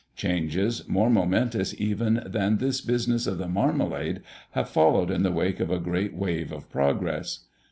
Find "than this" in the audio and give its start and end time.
2.25-2.81